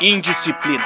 [0.00, 0.84] Indisciplina.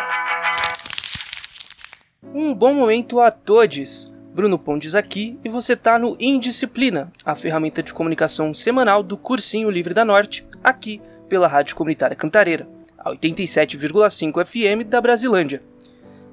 [2.35, 4.13] Um bom momento a todos.
[4.35, 9.71] Bruno Pontes aqui e você tá no Indisciplina, a ferramenta de comunicação semanal do Cursinho
[9.71, 11.01] Livre da Norte, aqui
[11.31, 15.63] pela Rádio Comunitária Cantareira, a 87,5 FM da Brasilândia.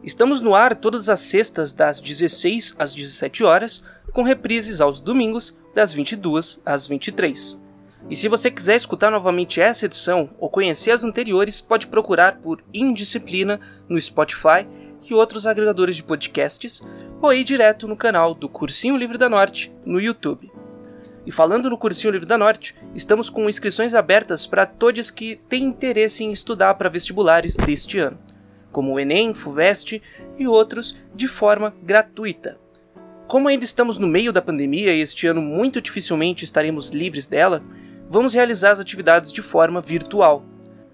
[0.03, 5.57] Estamos no ar todas as sextas das 16 às 17 horas, com reprises aos domingos
[5.73, 7.62] das 22 às 23.
[8.09, 12.63] E se você quiser escutar novamente essa edição ou conhecer as anteriores, pode procurar por
[12.73, 14.67] Indisciplina no Spotify
[15.09, 16.81] e outros agregadores de podcasts,
[17.21, 20.51] ou ir direto no canal do Cursinho Livre da Norte no YouTube.
[21.25, 25.63] E falando no Cursinho Livre da Norte, estamos com inscrições abertas para todos que têm
[25.63, 28.19] interesse em estudar para vestibulares deste ano,
[28.71, 30.01] como o Enem, FUVEST
[30.37, 32.59] e outros de forma gratuita.
[33.27, 37.63] Como ainda estamos no meio da pandemia e este ano muito dificilmente estaremos livres dela,
[38.13, 40.45] vamos realizar as atividades de forma virtual.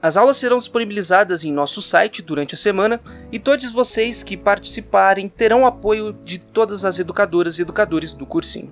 [0.01, 5.27] As aulas serão disponibilizadas em nosso site durante a semana e todos vocês que participarem
[5.27, 8.71] terão apoio de todas as educadoras e educadores do cursinho.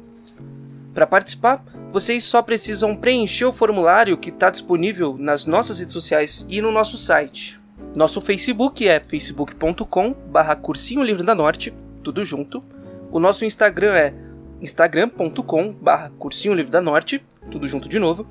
[0.94, 6.45] Para participar, vocês só precisam preencher o formulário que está disponível nas nossas redes sociais
[6.48, 7.59] e no nosso site.
[7.98, 12.64] Nosso Facebook é facebook.com/barra Cursinho Livre da Norte, tudo junto.
[13.11, 14.27] O nosso Instagram é
[14.61, 18.25] instagram.com/barra Cursinho Livre da Norte, tudo junto de novo.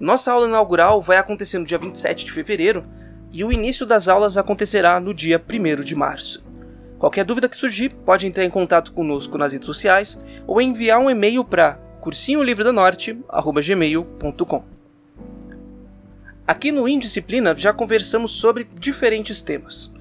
[0.00, 2.84] Nossa aula inaugural vai acontecer no dia 27 de fevereiro
[3.30, 6.42] e o início das aulas acontecerá no dia 1 de março.
[6.98, 11.08] Qualquer dúvida que surgir, pode entrar em contato conosco nas redes sociais ou enviar um
[11.10, 14.77] e-mail para cursinholivredanorte@gmail.com.
[16.48, 19.92] Aqui no Indisciplina já conversamos sobre diferentes temas.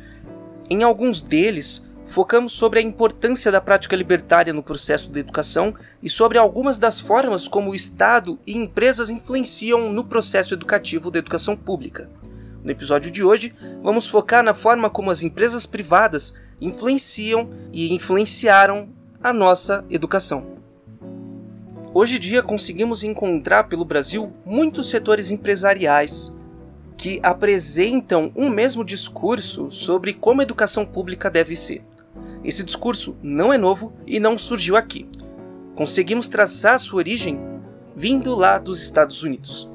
[0.70, 6.10] Em alguns deles, focamos sobre a importância da prática libertária no processo de educação e
[6.10, 11.54] sobre algumas das formas como o Estado e empresas influenciam no processo educativo da educação
[11.54, 12.10] pública.
[12.64, 18.88] No episódio de hoje, vamos focar na forma como as empresas privadas influenciam e influenciaram
[19.22, 20.56] a nossa educação.
[21.94, 26.37] Hoje em dia conseguimos encontrar pelo Brasil muitos setores empresariais
[26.98, 31.84] que apresentam um mesmo discurso sobre como a educação pública deve ser.
[32.44, 35.08] Esse discurso não é novo e não surgiu aqui.
[35.76, 37.40] Conseguimos traçar sua origem
[37.96, 39.70] vindo lá dos Estados Unidos.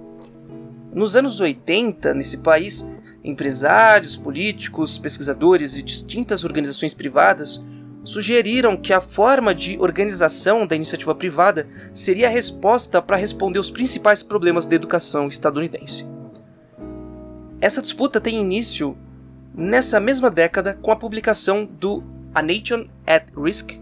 [0.92, 2.90] Nos anos 80, nesse país,
[3.24, 7.64] empresários, políticos, pesquisadores e distintas organizações privadas
[8.04, 13.70] sugeriram que a forma de organização da iniciativa privada seria a resposta para responder os
[13.70, 16.06] principais problemas da educação estadunidense.
[17.62, 18.98] Essa disputa tem início
[19.54, 22.02] nessa mesma década com a publicação do
[22.34, 23.80] A Nation at Risk,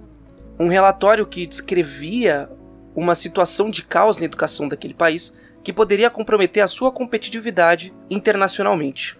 [0.58, 2.46] um relatório que descrevia
[2.94, 9.18] uma situação de caos na educação daquele país que poderia comprometer a sua competitividade internacionalmente.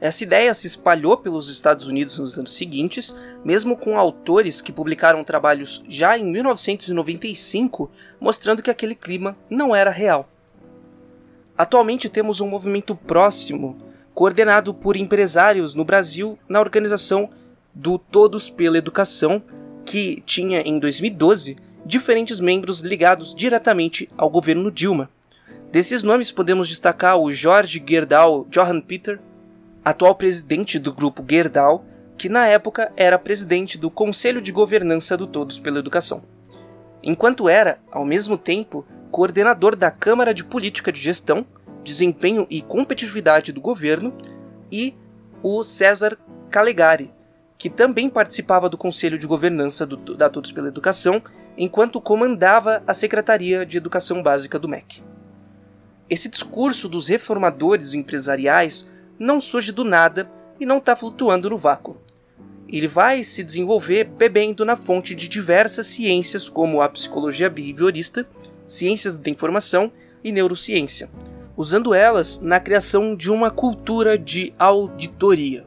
[0.00, 5.22] Essa ideia se espalhou pelos Estados Unidos nos anos seguintes, mesmo com autores que publicaram
[5.22, 7.88] trabalhos já em 1995
[8.18, 10.28] mostrando que aquele clima não era real.
[11.56, 13.78] Atualmente temos um movimento próximo,
[14.14, 17.28] coordenado por empresários no Brasil, na organização
[17.74, 19.42] do Todos pela Educação,
[19.84, 25.10] que tinha em 2012 diferentes membros ligados diretamente ao governo Dilma.
[25.70, 29.18] Desses nomes podemos destacar o Jorge Gerdau Johan Peter,
[29.84, 31.84] atual presidente do grupo Gerdau,
[32.16, 36.22] que na época era presidente do Conselho de Governança do Todos pela Educação.
[37.02, 41.44] Enquanto era, ao mesmo tempo, coordenador da Câmara de Política de Gestão,
[41.84, 44.12] Desempenho e Competitividade do Governo,
[44.72, 44.94] e
[45.42, 46.18] o César
[46.50, 47.12] Calegari,
[47.58, 51.22] que também participava do Conselho de Governança do, da Todos pela Educação,
[51.56, 55.02] enquanto comandava a Secretaria de Educação Básica do MEC.
[56.08, 61.96] Esse discurso dos reformadores empresariais não surge do nada e não está flutuando no vácuo.
[62.68, 68.26] Ele vai se desenvolver bebendo na fonte de diversas ciências como a psicologia behaviorista
[68.66, 69.92] ciências da informação
[70.22, 71.08] e neurociência,
[71.56, 75.64] usando elas na criação de uma cultura de auditoria.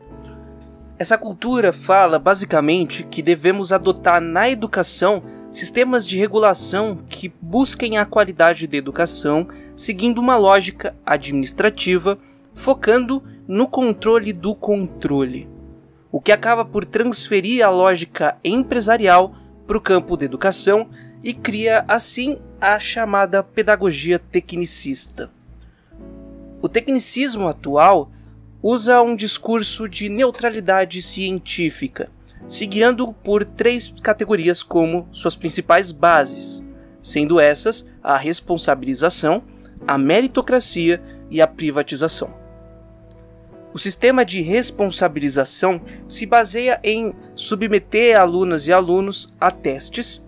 [1.00, 8.06] Essa cultura fala basicamente que devemos adotar na educação sistemas de regulação que busquem a
[8.06, 12.18] qualidade da educação seguindo uma lógica administrativa,
[12.54, 15.48] focando no controle do controle,
[16.12, 19.34] o que acaba por transferir a lógica empresarial
[19.66, 20.90] para o campo da educação
[21.24, 25.37] e cria assim a chamada pedagogia tecnicista.
[26.62, 28.12] O tecnicismo atual
[28.62, 32.10] usa um discurso de neutralidade científica,
[32.48, 36.64] se guiando por três categorias como suas principais bases,
[37.02, 39.44] sendo essas a responsabilização,
[39.88, 42.34] a meritocracia e a privatização.
[43.72, 50.26] O sistema de responsabilização se baseia em submeter alunas e alunos a testes,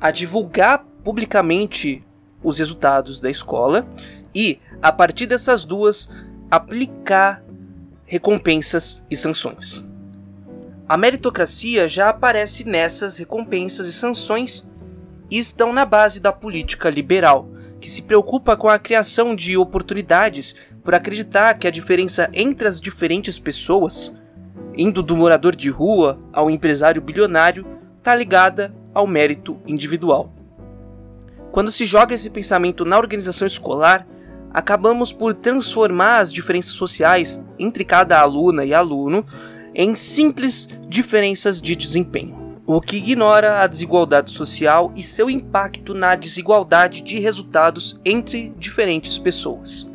[0.00, 2.04] a divulgar publicamente
[2.42, 3.86] os resultados da escola
[4.34, 6.08] e, a partir dessas duas,
[6.50, 7.42] aplicar
[8.04, 9.84] recompensas e sanções.
[10.88, 14.70] A meritocracia já aparece nessas recompensas e sanções
[15.30, 17.48] e estão na base da política liberal,
[17.78, 22.80] que se preocupa com a criação de oportunidades por acreditar que a diferença entre as
[22.80, 24.16] diferentes pessoas,
[24.74, 27.66] indo do morador de rua ao empresário bilionário,
[27.98, 30.32] está ligada ao mérito individual.
[31.52, 34.06] Quando se joga esse pensamento na organização escolar,
[34.52, 39.24] acabamos por transformar as diferenças sociais entre cada aluna e aluno
[39.74, 42.36] em simples diferenças de desempenho,
[42.66, 49.18] o que ignora a desigualdade social e seu impacto na desigualdade de resultados entre diferentes
[49.18, 49.90] pessoas.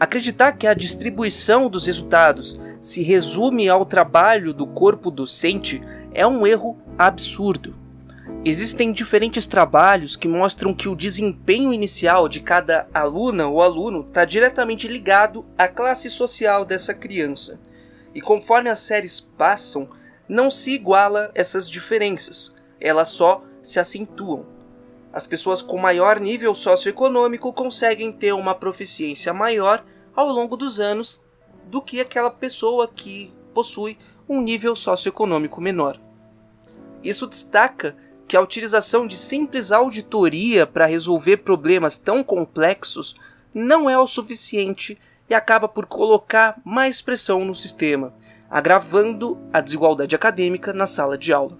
[0.00, 5.82] Acreditar que a distribuição dos resultados se resume ao trabalho do corpo docente
[6.14, 7.74] é um erro absurdo.
[8.44, 14.24] Existem diferentes trabalhos que mostram que o desempenho inicial de cada aluna ou aluno está
[14.24, 17.60] diretamente ligado à classe social dessa criança.
[18.14, 19.88] E conforme as séries passam,
[20.28, 24.46] não se iguala essas diferenças, elas só se acentuam.
[25.12, 31.24] As pessoas com maior nível socioeconômico conseguem ter uma proficiência maior ao longo dos anos
[31.66, 33.98] do que aquela pessoa que possui
[34.28, 35.98] um nível socioeconômico menor.
[37.02, 37.96] Isso destaca
[38.28, 43.16] que a utilização de simples auditoria para resolver problemas tão complexos
[43.54, 44.98] não é o suficiente
[45.30, 48.12] e acaba por colocar mais pressão no sistema,
[48.50, 51.58] agravando a desigualdade acadêmica na sala de aula.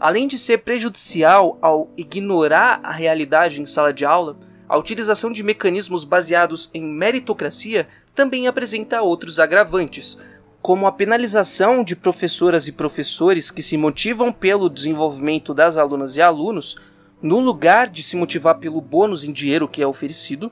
[0.00, 4.36] Além de ser prejudicial ao ignorar a realidade em sala de aula,
[4.68, 10.18] a utilização de mecanismos baseados em meritocracia também apresenta outros agravantes,
[10.62, 16.22] como a penalização de professoras e professores que se motivam pelo desenvolvimento das alunas e
[16.22, 16.76] alunos,
[17.22, 20.50] no lugar de se motivar pelo bônus em dinheiro que é oferecido,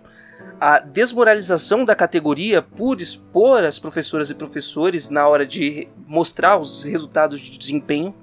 [0.60, 6.84] a desmoralização da categoria por expor as professoras e professores na hora de mostrar os
[6.84, 8.14] resultados de desempenho,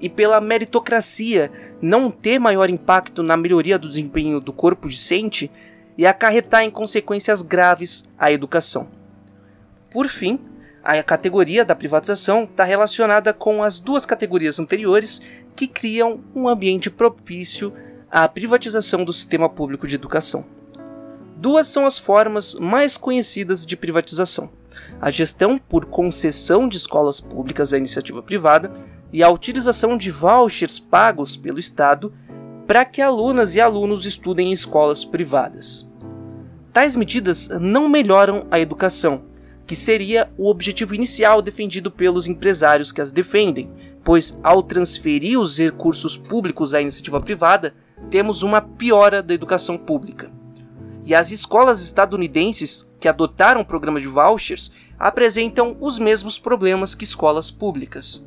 [0.00, 1.50] e pela meritocracia
[1.82, 5.50] não ter maior impacto na melhoria do desempenho do corpo discente
[5.96, 8.86] e acarretar em consequências graves à educação.
[9.90, 10.38] Por fim,
[10.96, 15.20] a categoria da privatização está relacionada com as duas categorias anteriores
[15.54, 17.74] que criam um ambiente propício
[18.10, 20.46] à privatização do sistema público de educação.
[21.36, 24.48] Duas são as formas mais conhecidas de privatização:
[24.98, 28.72] a gestão por concessão de escolas públicas à iniciativa privada
[29.12, 32.14] e a utilização de vouchers pagos pelo Estado
[32.66, 35.86] para que alunas e alunos estudem em escolas privadas.
[36.72, 39.22] Tais medidas não melhoram a educação,
[39.68, 43.70] que seria o objetivo inicial defendido pelos empresários que as defendem,
[44.02, 47.74] pois ao transferir os recursos públicos à iniciativa privada,
[48.10, 50.32] temos uma piora da educação pública.
[51.04, 57.04] E as escolas estadunidenses que adotaram o programa de vouchers apresentam os mesmos problemas que
[57.04, 58.26] escolas públicas.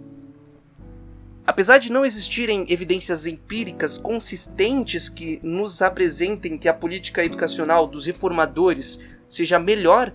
[1.44, 8.06] Apesar de não existirem evidências empíricas consistentes que nos apresentem que a política educacional dos
[8.06, 10.14] reformadores seja melhor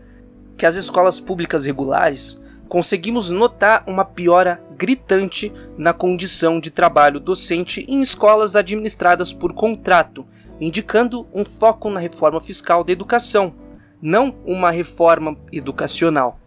[0.56, 7.84] que as escolas públicas regulares, conseguimos notar uma piora gritante na condição de trabalho docente
[7.88, 10.26] em escolas administradas por contrato,
[10.60, 13.54] indicando um foco na reforma fiscal da educação,
[14.00, 16.38] não uma reforma educacional.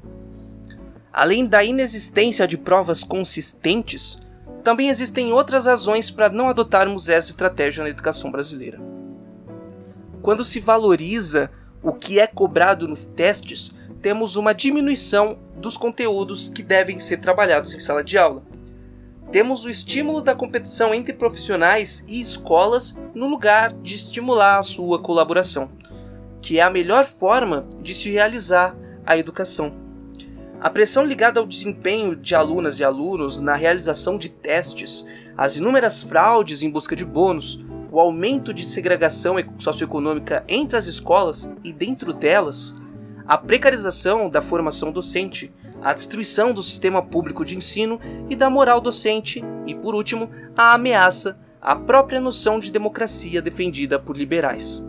[1.11, 4.19] Além da inexistência de provas consistentes,
[4.63, 8.79] também existem outras razões para não adotarmos essa estratégia na educação brasileira.
[10.21, 11.49] Quando se valoriza
[11.81, 17.75] o que é cobrado nos testes, temos uma diminuição dos conteúdos que devem ser trabalhados
[17.75, 18.43] em sala de aula.
[19.31, 24.99] Temos o estímulo da competição entre profissionais e escolas no lugar de estimular a sua
[24.99, 25.69] colaboração,
[26.41, 28.75] que é a melhor forma de se realizar
[29.05, 29.73] a educação.
[30.61, 35.05] A pressão ligada ao desempenho de alunas e alunos na realização de testes,
[35.37, 41.53] as inúmeras fraudes em busca de bônus, o aumento de segregação socioeconômica entre as escolas
[41.63, 42.75] e dentro delas,
[43.29, 48.81] a precarização da formação docente, a destruição do sistema público de ensino e da moral
[48.81, 54.83] docente e, por último, a ameaça à própria noção de democracia defendida por liberais.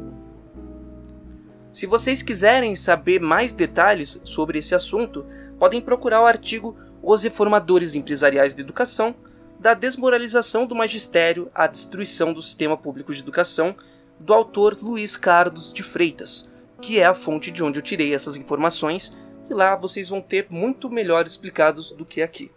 [1.70, 5.26] Se vocês quiserem saber mais detalhes sobre esse assunto,
[5.58, 9.14] podem procurar o artigo Os Reformadores Empresariais de Educação,
[9.58, 13.76] da desmoralização do magistério à destruição do sistema público de educação,
[14.18, 16.49] do autor Luiz Carlos de Freitas,
[16.80, 19.16] que é a fonte de onde eu tirei essas informações,
[19.48, 22.50] e lá vocês vão ter muito melhor explicados do que aqui.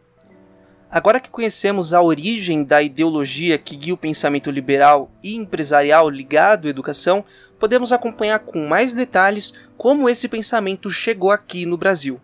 [0.89, 6.67] Agora que conhecemos a origem da ideologia que guia o pensamento liberal e empresarial ligado
[6.67, 7.25] à educação,
[7.57, 12.21] podemos acompanhar com mais detalhes como esse pensamento chegou aqui no Brasil.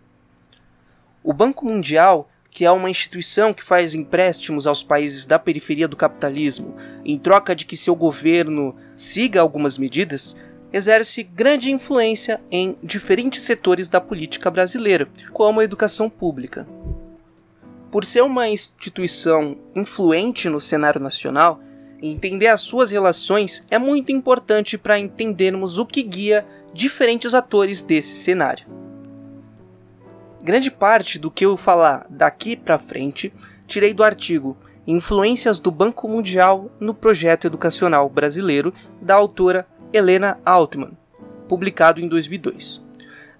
[1.20, 5.96] O Banco Mundial, que é uma instituição que faz empréstimos aos países da periferia do
[5.96, 10.36] capitalismo em troca de que seu governo siga algumas medidas,
[10.72, 16.66] exerce grande influência em diferentes setores da política brasileira, como a educação pública.
[17.90, 21.60] Por ser uma instituição influente no cenário nacional,
[22.00, 28.16] entender as suas relações é muito importante para entendermos o que guia diferentes atores desse
[28.16, 28.66] cenário.
[30.42, 33.32] Grande parte do que eu falar daqui para frente
[33.66, 40.92] tirei do artigo Influências do Banco Mundial no Projeto Educacional Brasileiro, da autora Helena Altman,
[41.48, 42.84] publicado em 2002.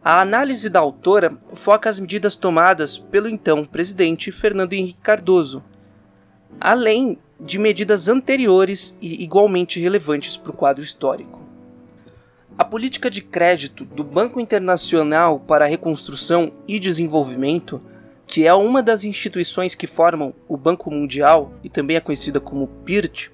[0.02, 5.62] A análise da autora foca as medidas tomadas pelo então presidente Fernando Henrique Cardoso,
[6.60, 11.40] além de medidas anteriores e igualmente relevantes para o quadro histórico.
[12.58, 17.80] A política de crédito do Banco Internacional para a Reconstrução e Desenvolvimento,
[18.26, 22.66] que é uma das instituições que formam o Banco Mundial e também é conhecida como
[22.84, 23.30] PIRT,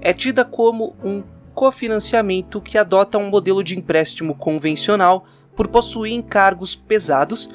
[0.00, 1.22] é tida como um
[1.54, 7.50] cofinanciamento que adota um modelo de empréstimo convencional por possuir encargos pesados,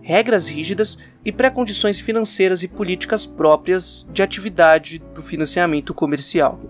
[0.00, 6.60] regras rígidas e pré-condições financeiras e políticas próprias de atividade do financiamento comercial.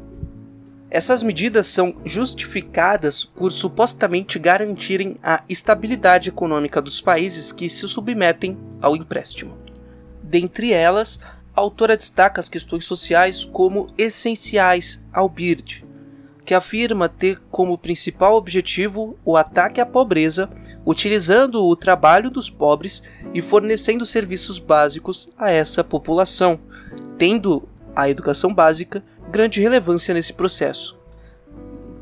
[0.91, 8.59] Essas medidas são justificadas por supostamente garantirem a estabilidade econômica dos países que se submetem
[8.79, 9.57] ao empréstimo.
[10.23, 11.19] Dentre elas,
[11.57, 15.83] a autora destaca as questões sociais como essenciais ao BIRD,
[16.45, 20.51] que afirma ter como principal objetivo o ataque à pobreza,
[20.85, 26.59] utilizando o trabalho dos pobres e fornecendo serviços básicos a essa população,
[27.17, 30.99] tendo a educação básica grande relevância nesse processo.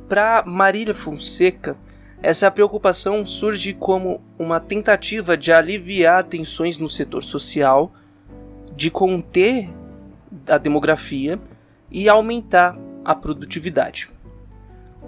[0.08, 1.76] Para Marília Fonseca,
[2.22, 7.92] essa preocupação surge como uma tentativa de aliviar tensões no setor social,
[8.74, 9.70] de conter
[10.48, 11.38] a demografia
[11.90, 14.10] e aumentar a produtividade.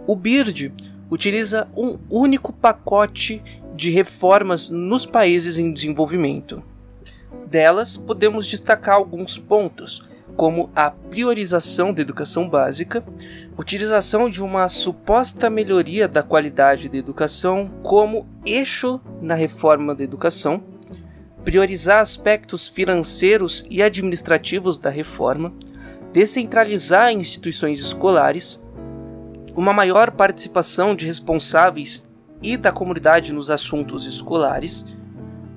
[0.06, 0.72] O BIRD
[1.11, 3.42] utiliza um único pacote
[3.75, 6.62] de reformas nos países em desenvolvimento.
[7.46, 10.02] Delas, podemos destacar alguns pontos,
[10.37, 13.04] como a priorização da educação básica,
[13.58, 20.62] utilização de uma suposta melhoria da qualidade da educação como eixo na reforma da educação,
[21.44, 25.52] priorizar aspectos financeiros e administrativos da reforma,
[26.12, 28.62] descentralizar instituições escolares,
[29.54, 32.09] uma maior participação de responsáveis
[32.42, 34.85] e da comunidade nos assuntos escolares,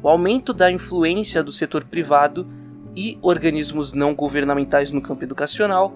[0.03, 2.47] o aumento da influência do setor privado
[2.95, 5.93] e organismos não governamentais no campo educacional,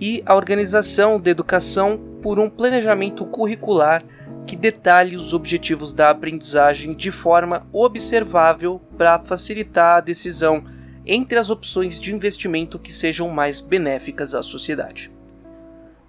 [0.00, 4.02] e a organização da educação por um planejamento curricular
[4.46, 10.64] que detalhe os objetivos da aprendizagem de forma observável para facilitar a decisão
[11.06, 15.12] entre as opções de investimento que sejam mais benéficas à sociedade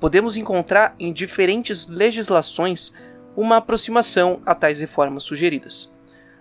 [0.03, 2.91] podemos encontrar em diferentes legislações
[3.37, 5.89] uma aproximação a tais reformas sugeridas.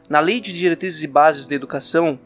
[0.09, 2.19] Na Lei de Diretrizes e Bases da Educação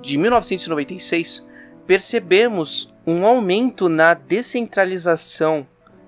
[0.00, 1.46] de 1996,
[1.86, 5.64] percebemos um aumento na descentralização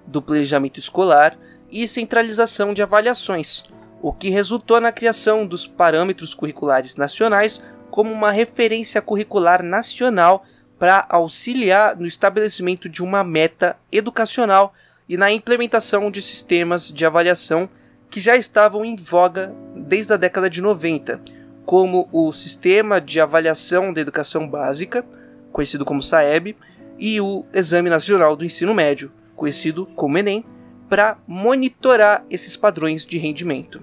[0.08, 1.38] do planejamento escolar
[1.70, 3.62] e centralização de avaliações,
[4.02, 7.62] o que resultou na criação dos parâmetros curriculares nacionais
[7.92, 10.44] como uma referência curricular nacional
[10.78, 14.74] para auxiliar no estabelecimento de uma meta educacional
[15.08, 17.68] e na implementação de sistemas de avaliação
[18.10, 21.20] que já estavam em voga desde a década de 90,
[21.66, 25.04] como o Sistema de Avaliação da Educação Básica,
[25.50, 26.56] conhecido como SAEB,
[26.98, 30.44] e o Exame Nacional do Ensino Médio, conhecido como Enem,
[30.88, 33.82] para monitorar esses padrões de rendimento.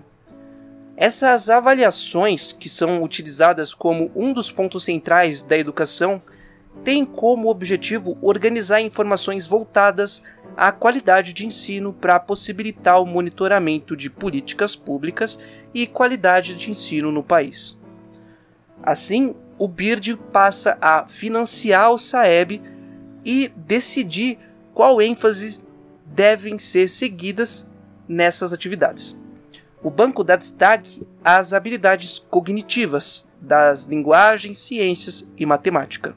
[0.95, 6.21] Essas avaliações, que são utilizadas como um dos pontos centrais da educação,
[6.83, 10.23] tem como objetivo organizar informações voltadas
[10.57, 15.39] à qualidade de ensino para possibilitar o monitoramento de políticas públicas
[15.73, 17.79] e qualidade de ensino no país.
[18.83, 22.61] Assim, o BIRD passa a financiar o SAEB
[23.23, 24.39] e decidir
[24.73, 25.63] qual ênfase
[26.05, 27.69] devem ser seguidas
[28.07, 29.19] nessas atividades.
[29.83, 36.15] O banco dá destaque às habilidades cognitivas das linguagens, ciências e matemática,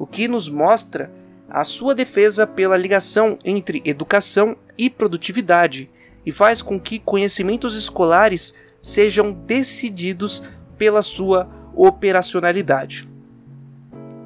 [0.00, 1.12] o que nos mostra
[1.46, 5.90] a sua defesa pela ligação entre educação e produtividade
[6.24, 10.42] e faz com que conhecimentos escolares sejam decididos
[10.78, 13.06] pela sua operacionalidade.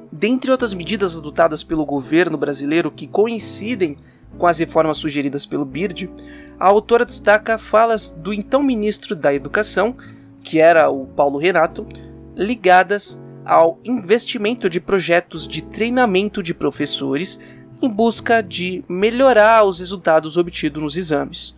[0.09, 3.97] Dentre outras medidas adotadas pelo governo brasileiro que coincidem
[4.37, 6.09] com as reformas sugeridas pelo BIRD,
[6.57, 9.93] a autora destaca falas do então ministro da Educação,
[10.41, 11.85] que era o Paulo Renato,
[12.33, 17.39] ligadas ao investimento de projetos de treinamento de professores
[17.81, 21.55] em busca de melhorar os resultados obtidos nos exames.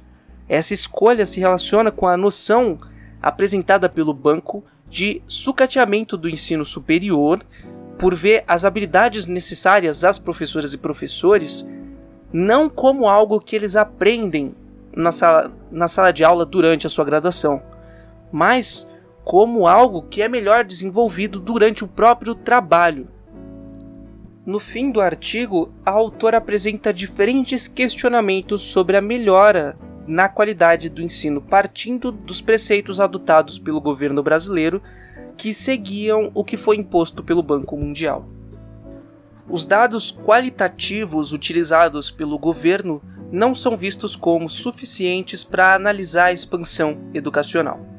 [0.49, 2.77] Essa escolha se relaciona com a noção
[3.21, 7.41] apresentada pelo banco de sucateamento do ensino superior
[7.97, 11.67] por ver as habilidades necessárias às professoras e professores
[12.31, 14.53] não como algo que eles aprendem
[14.95, 17.61] na sala, na sala de aula durante a sua graduação,
[18.31, 18.87] mas
[19.27, 23.09] como algo que é melhor desenvolvido durante o próprio trabalho.
[24.45, 31.01] No fim do artigo, a autora apresenta diferentes questionamentos sobre a melhora na qualidade do
[31.01, 34.81] ensino partindo dos preceitos adotados pelo governo brasileiro
[35.35, 38.25] que seguiam o que foi imposto pelo Banco Mundial.
[39.49, 46.97] Os dados qualitativos utilizados pelo governo não são vistos como suficientes para analisar a expansão
[47.13, 47.96] educacional.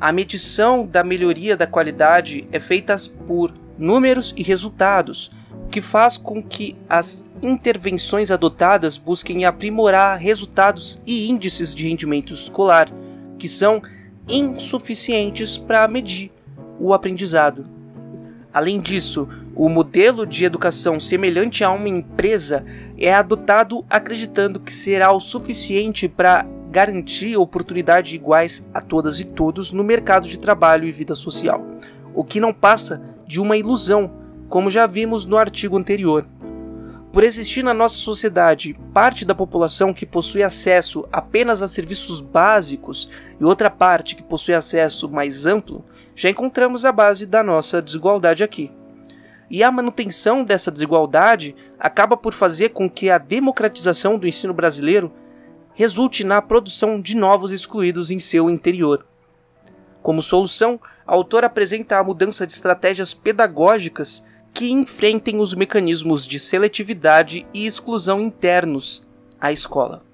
[0.00, 5.30] A medição da melhoria da qualidade é feita por números e resultados,
[5.66, 12.32] o que faz com que as intervenções adotadas busquem aprimorar resultados e índices de rendimento
[12.32, 12.90] escolar,
[13.38, 13.82] que são
[14.26, 16.32] insuficientes para medir
[16.78, 17.66] o aprendizado.
[18.54, 22.64] Além disso, o modelo de educação semelhante a uma empresa
[22.96, 29.72] é adotado acreditando que será o suficiente para garantir oportunidades iguais a todas e todos
[29.72, 31.66] no mercado de trabalho e vida social,
[32.14, 34.10] o que não passa de uma ilusão,
[34.48, 36.26] como já vimos no artigo anterior.
[37.12, 43.10] Por existir na nossa sociedade parte da população que possui acesso apenas a serviços básicos
[43.40, 48.44] e outra parte que possui acesso mais amplo, já encontramos a base da nossa desigualdade
[48.44, 48.70] aqui.
[49.50, 55.12] E a manutenção dessa desigualdade acaba por fazer com que a democratização do ensino brasileiro
[55.80, 59.06] resulte na produção de novos excluídos em seu interior.
[60.02, 66.38] Como solução, a autora apresenta a mudança de estratégias pedagógicas que enfrentem os mecanismos de
[66.38, 69.08] seletividade e exclusão internos
[69.40, 70.04] à escola.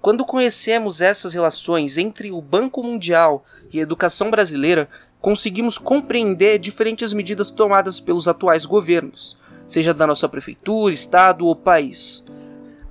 [0.00, 4.88] Quando conhecemos essas relações entre o Banco Mundial e a educação brasileira,
[5.20, 12.24] conseguimos compreender diferentes medidas tomadas pelos atuais governos, seja da nossa prefeitura, estado ou país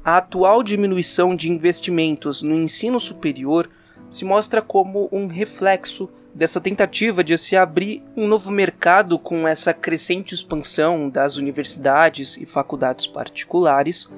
[0.06, 3.68] a atual diminuição de investimentos no ensino superior
[4.08, 9.74] se mostra como um reflexo dessa tentativa de se abrir um novo mercado com essa
[9.74, 14.12] crescente expansão das universidades e faculdades particulares,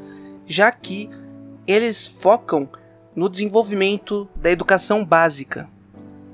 [0.46, 1.10] já que
[1.66, 2.68] eles focam
[3.16, 5.70] no desenvolvimento da educação básica.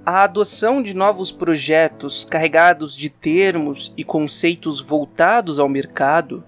[0.04, 6.44] A adoção de novos projetos carregados de termos e conceitos voltados ao mercado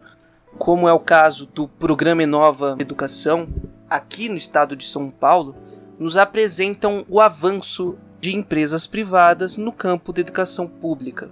[0.57, 3.47] como é o caso do Programa Inova Educação,
[3.89, 5.55] aqui no estado de São Paulo,
[5.99, 11.29] nos apresentam o avanço de empresas privadas no campo da educação pública.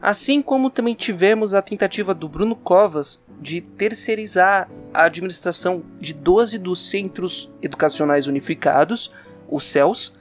[0.00, 6.58] Assim como também tivemos a tentativa do Bruno Covas de terceirizar a administração de 12
[6.58, 9.12] dos Centros Educacionais Unificados,
[9.48, 10.16] os CELS,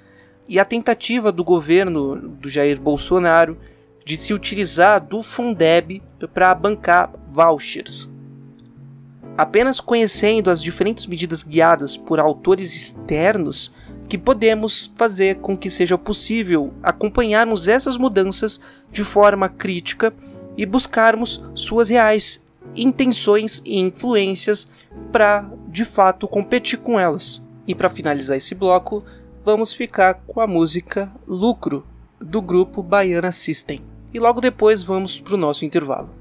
[0.47, 3.57] e a tentativa do governo do Jair Bolsonaro
[4.03, 6.01] de se utilizar do Fundeb
[6.33, 8.09] para bancar vouchers.
[9.39, 13.73] Apenas conhecendo as diferentes medidas guiadas por autores externos
[14.09, 18.59] que podemos fazer com que seja possível acompanharmos essas mudanças
[18.91, 20.13] de forma crítica
[20.57, 22.43] e buscarmos suas reais
[22.75, 24.69] intenções e influências
[25.09, 27.41] para de fato competir com elas.
[27.65, 29.05] E para finalizar esse bloco,
[29.45, 31.87] vamos ficar com a música Lucro
[32.19, 33.81] do grupo Baiana System.
[34.13, 36.18] E logo depois vamos para o nosso intervalo.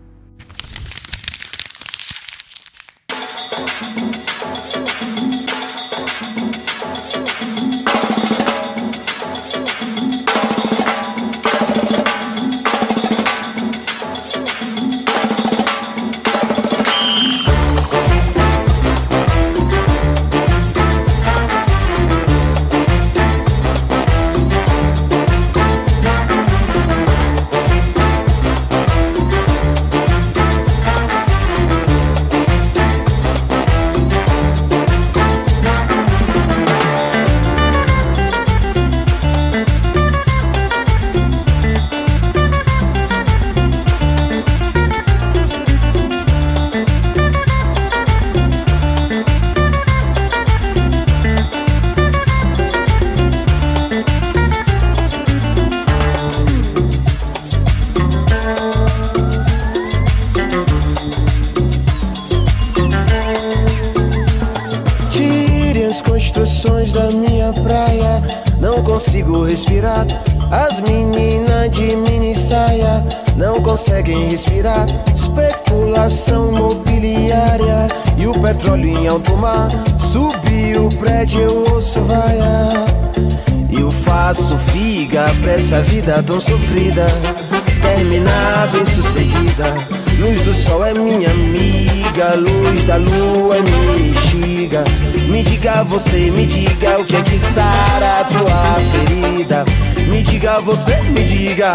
[75.98, 79.68] Especulação mobiliária e o petróleo em alto mar.
[79.98, 82.86] Subiu o prédio, eu ouço vaiar.
[83.68, 87.04] Eu faço figa pra essa vida tão sofrida.
[87.82, 89.74] Terminar bem sucedida.
[90.20, 94.84] Luz do sol é minha amiga, luz da lua é minha.
[95.28, 99.64] Me diga você, me diga o que é que sara a tua ferida.
[100.08, 101.74] Me diga você, me diga.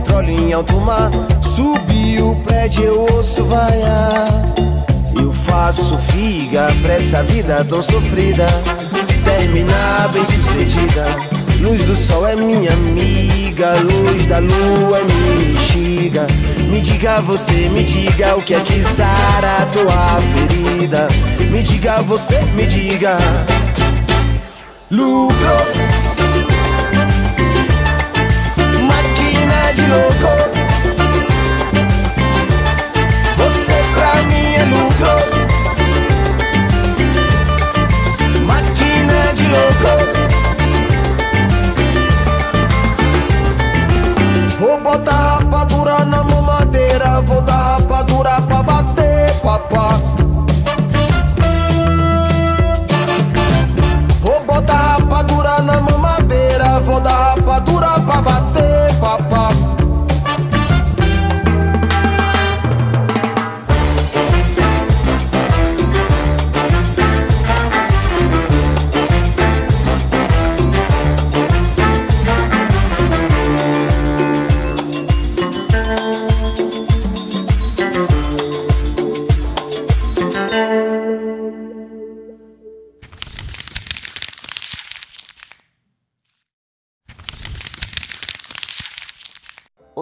[0.00, 1.10] Petróleo em alto mar.
[1.40, 4.28] Subiu o prédio, eu ouço vaiar.
[5.14, 8.46] Eu faço figa pra essa vida tão sofrida.
[9.24, 11.04] Terminar bem sucedida.
[11.60, 16.26] Luz do sol é minha amiga, luz da lua é minha instiga.
[16.70, 21.08] Me diga você, me diga o que é que sara a tua ferida.
[21.50, 23.18] Me diga você, me diga.
[24.90, 25.36] Lucro,
[29.90, 30.30] louco.
[33.36, 35.16] Você pra mim é lucro.
[38.46, 39.92] Máquina de louco.
[44.58, 50.09] Vou botar rapadura na mamadeira, vou dar rapadura pra bater, papá.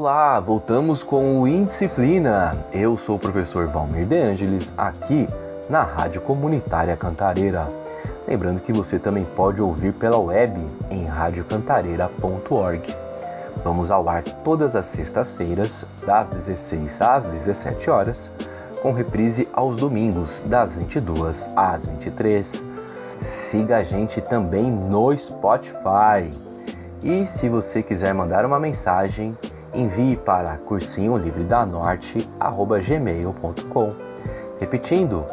[0.00, 2.56] Olá, voltamos com o Indisciplina.
[2.72, 5.26] Eu sou o professor Valmir De Angelis, aqui
[5.68, 7.66] na Rádio Comunitária Cantareira.
[8.24, 10.56] Lembrando que você também pode ouvir pela web
[10.88, 12.94] em radiocantareira.org.
[13.64, 18.30] Vamos ao ar todas as sextas-feiras, das 16 às 17 horas,
[18.80, 22.64] com reprise aos domingos, das 22 às 23.
[23.20, 26.30] Siga a gente também no Spotify.
[27.02, 29.36] E se você quiser mandar uma mensagem,
[29.74, 33.88] envie para cursinho livre da norte@gmail.com.
[34.58, 35.24] Repetindo,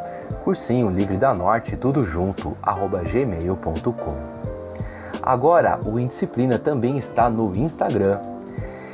[0.43, 2.55] cursinho livre da norte tudo junto
[3.11, 4.15] gmail.com.
[5.21, 8.19] Agora, o Indisciplina também está no Instagram.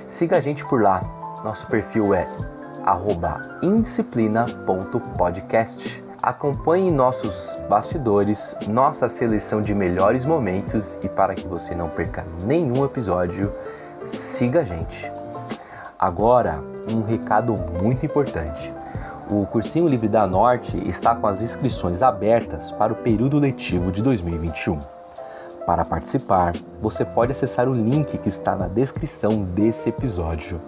[0.08, 1.01] Siga a gente por lá.
[1.43, 2.27] Nosso perfil é
[3.62, 6.04] indisciplina.podcast.
[6.21, 12.86] Acompanhe nossos bastidores, nossa seleção de melhores momentos e para que você não perca nenhum
[12.86, 13.51] episódio,
[14.04, 15.12] siga a gente.
[16.01, 18.73] Agora, um recado muito importante.
[19.29, 24.01] O Cursinho Livre da Norte está com as inscrições abertas para o período letivo de
[24.01, 24.79] 2021.
[25.63, 30.59] Para participar, você pode acessar o link que está na descrição desse episódio.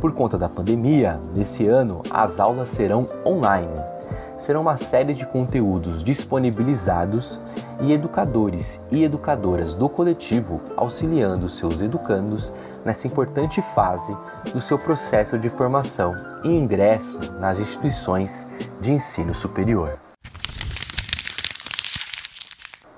[0.00, 3.91] Por conta da pandemia, nesse ano as aulas serão online
[4.42, 7.40] serão uma série de conteúdos disponibilizados
[7.80, 12.52] e educadores e educadoras do coletivo auxiliando seus educandos
[12.84, 14.16] nessa importante fase
[14.52, 18.48] do seu processo de formação e ingresso nas instituições
[18.80, 19.96] de ensino superior.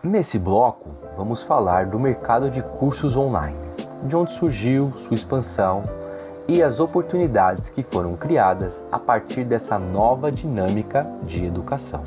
[0.03, 3.59] Nesse bloco, vamos falar do mercado de cursos online,
[4.05, 5.83] de onde surgiu sua expansão
[6.47, 12.03] e as oportunidades que foram criadas a partir dessa nova dinâmica de educação.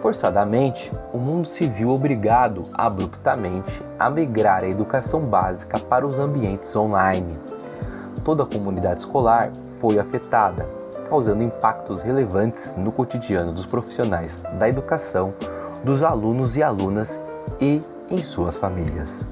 [0.00, 6.76] Forçadamente, o mundo se viu obrigado abruptamente a migrar a educação básica para os ambientes
[6.76, 7.38] online.
[8.22, 10.68] Toda a comunidade escolar foi afetada,
[11.08, 15.32] causando impactos relevantes no cotidiano dos profissionais da educação,
[15.82, 17.18] dos alunos e alunas
[17.58, 19.24] e em suas famílias.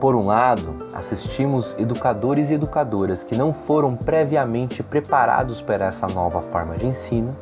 [0.00, 6.40] Por um lado, assistimos educadores e educadoras que não foram previamente preparados para essa nova
[6.40, 7.36] forma de ensino,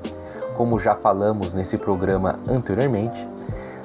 [0.56, 3.28] como já falamos nesse programa anteriormente,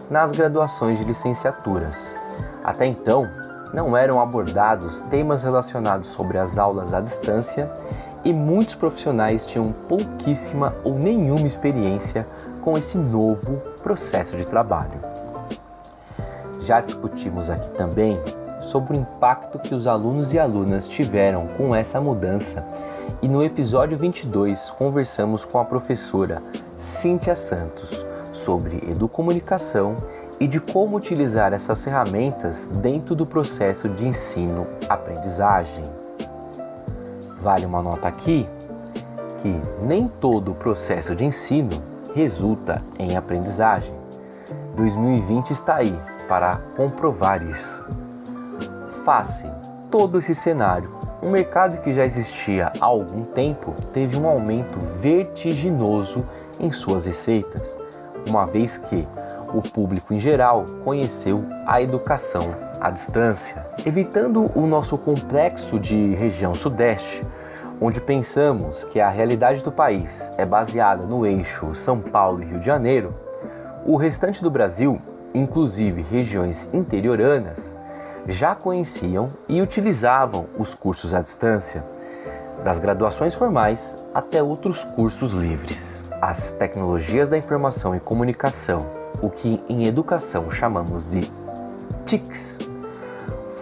[0.09, 2.15] nas graduações de licenciaturas.
[2.63, 3.27] Até então,
[3.73, 7.69] não eram abordados temas relacionados sobre as aulas à distância
[8.23, 12.25] e muitos profissionais tinham pouquíssima ou nenhuma experiência
[12.61, 14.99] com esse novo processo de trabalho.
[16.61, 18.17] Já discutimos aqui também
[18.63, 22.65] sobre o impacto que os alunos e alunas tiveram com essa mudança
[23.21, 26.41] e no episódio 22 conversamos com a professora
[26.75, 29.95] Cíntia Santos sobre educomunicação
[30.39, 35.83] e de como utilizar essas ferramentas dentro do processo de ensino-aprendizagem.
[37.41, 38.47] Vale uma nota aqui
[39.41, 41.69] que nem todo o processo de ensino
[42.15, 43.93] resulta em aprendizagem.
[44.75, 45.95] 2020 está aí
[46.27, 47.83] para comprovar isso.
[49.03, 49.49] Face.
[49.89, 56.25] Todo esse cenário, um mercado que já existia há algum tempo teve um aumento vertiginoso
[56.59, 57.77] em suas receitas,
[58.27, 59.07] uma vez que
[59.53, 66.53] o público em geral conheceu a educação à distância, evitando o nosso complexo de região
[66.53, 67.21] sudeste,
[67.81, 72.59] onde pensamos que a realidade do país é baseada no eixo São Paulo e Rio
[72.59, 73.13] de Janeiro,
[73.83, 75.01] o restante do Brasil,
[75.33, 77.75] inclusive regiões interioranas,
[78.27, 81.83] já conheciam e utilizavam os cursos à distância,
[82.63, 86.03] das graduações formais até outros cursos livres.
[86.21, 88.85] As tecnologias da informação e comunicação,
[89.21, 91.31] o que em educação chamamos de
[92.05, 92.59] TICs,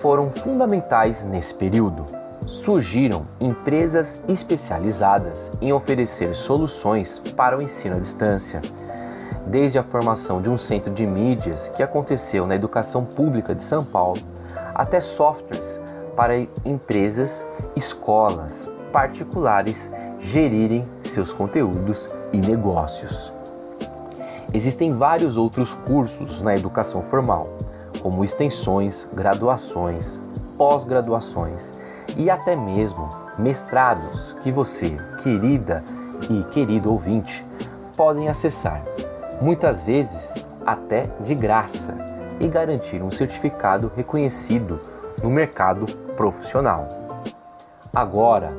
[0.02, 2.06] foram fundamentais nesse período.
[2.46, 8.60] Surgiram empresas especializadas em oferecer soluções para o ensino à distância,
[9.46, 13.84] desde a formação de um centro de mídias que aconteceu na educação pública de São
[13.86, 14.20] Paulo
[14.80, 15.78] até softwares
[16.16, 23.34] para empresas, escolas, particulares gerirem seus conteúdos e negócios.
[24.54, 27.50] Existem vários outros cursos na educação formal,
[28.02, 30.18] como extensões, graduações,
[30.58, 31.70] pós-graduações
[32.16, 35.84] e até mesmo mestrados que você, querida
[36.30, 37.46] e querido ouvinte,
[37.98, 38.82] podem acessar,
[39.42, 44.80] muitas vezes até de graça e garantir um certificado reconhecido
[45.22, 46.88] no mercado profissional.
[47.94, 48.54] Agora,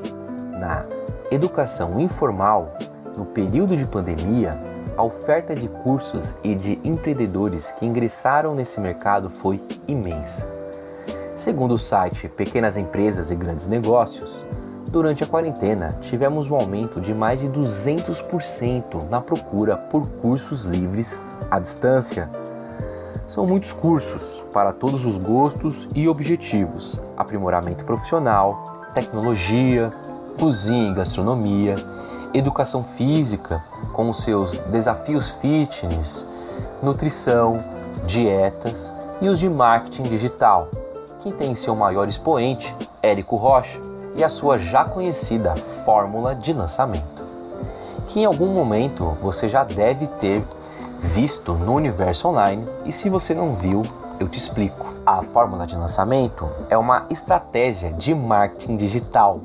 [0.58, 0.84] na
[1.30, 2.76] educação informal,
[3.16, 4.60] no período de pandemia,
[4.96, 10.46] a oferta de cursos e de empreendedores que ingressaram nesse mercado foi imensa.
[11.34, 14.44] Segundo o site Pequenas Empresas e Grandes Negócios,
[14.90, 21.22] durante a quarentena tivemos um aumento de mais de 200% na procura por cursos livres
[21.50, 22.28] à distância
[23.30, 29.92] são muitos cursos para todos os gostos e objetivos: aprimoramento profissional, tecnologia,
[30.38, 31.76] cozinha e gastronomia,
[32.34, 33.62] educação física
[33.92, 36.26] com os seus desafios fitness,
[36.82, 37.60] nutrição,
[38.04, 38.90] dietas
[39.22, 40.68] e os de marketing digital,
[41.20, 43.78] que tem seu maior expoente, Érico Rocha,
[44.16, 47.22] e a sua já conhecida fórmula de lançamento,
[48.08, 50.42] que em algum momento você já deve ter
[51.02, 53.86] visto no universo online e se você não viu,
[54.18, 54.86] eu te explico.
[55.04, 59.40] A fórmula de lançamento é uma estratégia de marketing digital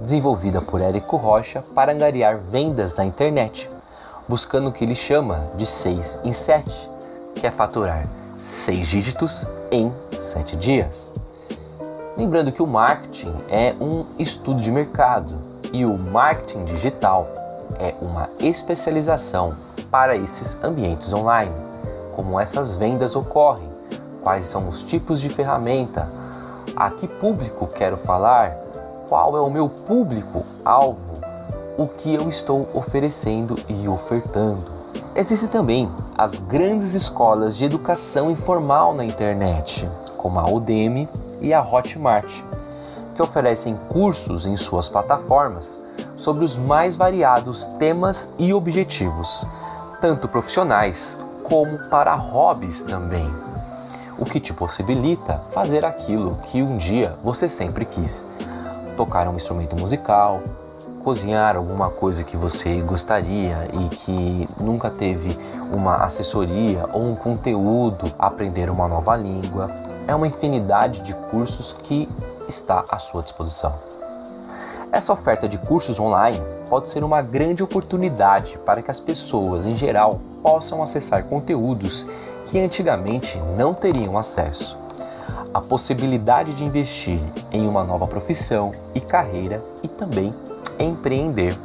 [0.00, 3.68] desenvolvida por Érico Rocha para angariar vendas na internet,
[4.26, 6.90] buscando o que ele chama de 6 em 7,
[7.34, 8.06] que é faturar
[8.38, 11.12] 6 dígitos em 7 dias.
[12.16, 15.36] Lembrando que o marketing é um estudo de mercado
[15.72, 17.28] e o marketing digital
[17.78, 21.54] é uma especialização para esses ambientes online,
[22.14, 23.68] como essas vendas ocorrem,
[24.22, 26.08] quais são os tipos de ferramenta,
[26.76, 28.56] a que público quero falar,
[29.08, 30.98] qual é o meu público-alvo,
[31.76, 34.64] o que eu estou oferecendo e ofertando.
[35.14, 41.08] Existem também as grandes escolas de educação informal na internet, como a Udemy
[41.40, 42.42] e a Hotmart,
[43.14, 45.78] que oferecem cursos em suas plataformas
[46.16, 49.46] sobre os mais variados temas e objetivos,
[50.00, 53.28] tanto profissionais como para hobbies também,
[54.18, 58.24] o que te possibilita fazer aquilo que um dia você sempre quis:
[58.96, 60.42] tocar um instrumento musical,
[61.02, 65.38] cozinhar alguma coisa que você gostaria e que nunca teve
[65.72, 69.70] uma assessoria ou um conteúdo, aprender uma nova língua.
[70.06, 72.08] É uma infinidade de cursos que
[72.48, 73.87] está à sua disposição.
[74.90, 79.76] Essa oferta de cursos online pode ser uma grande oportunidade para que as pessoas, em
[79.76, 82.06] geral, possam acessar conteúdos
[82.46, 84.76] que antigamente não teriam acesso.
[85.52, 87.20] A possibilidade de investir
[87.52, 90.34] em uma nova profissão e carreira e também
[90.78, 91.56] empreender.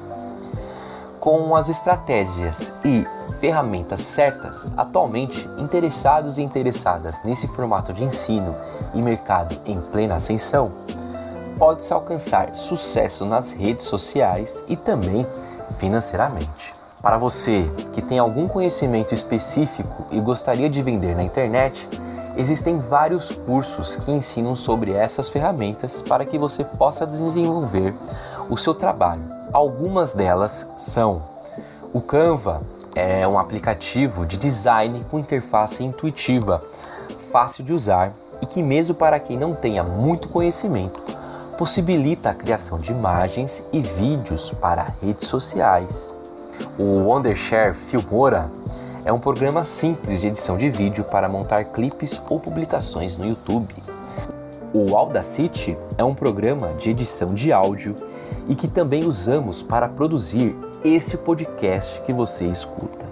[1.20, 3.08] Com as estratégias e
[3.40, 8.54] ferramentas certas, atualmente interessados e interessadas nesse formato de ensino
[8.94, 10.72] e mercado em plena ascensão,
[11.58, 15.26] pode-se alcançar sucesso nas redes sociais e também
[15.80, 16.74] financeiramente.
[17.02, 21.88] Para você que tem algum conhecimento específico e gostaria de vender na internet,
[22.38, 27.94] existem vários cursos que ensinam sobre essas ferramentas para que você possa desenvolver
[28.50, 29.24] o seu trabalho.
[29.52, 31.22] Algumas delas são
[31.94, 32.62] o Canva,
[32.96, 36.64] é um aplicativo de design com interface intuitiva,
[37.32, 41.02] fácil de usar e que mesmo para quem não tenha muito conhecimento,
[41.54, 46.14] possibilita a criação de imagens e vídeos para redes sociais.
[46.78, 48.50] O Wondershare Filmora
[49.06, 53.74] é um programa simples de edição de vídeo para montar clipes ou publicações no YouTube.
[54.74, 57.96] O Audacity é um programa de edição de áudio
[58.48, 63.06] e que também usamos para produzir este podcast que você escuta.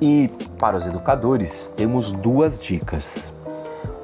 [0.00, 3.32] E para os educadores, temos duas dicas.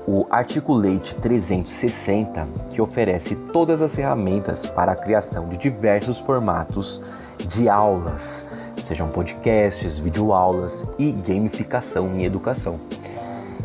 [0.08, 7.02] O Articulate 360, que oferece todas as ferramentas para a criação de diversos formatos
[7.48, 8.46] de aulas,
[8.80, 12.78] sejam podcasts, videoaulas e gamificação em educação.